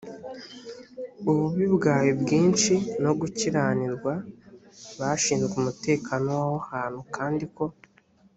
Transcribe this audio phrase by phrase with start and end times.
[1.29, 4.13] ububi bwawe bwinshi no gukiranirwa
[4.99, 7.63] bashinzwe umutekano w aho hantu kandi ko